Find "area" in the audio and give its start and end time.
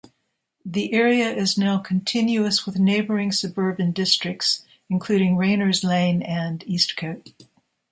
0.93-1.29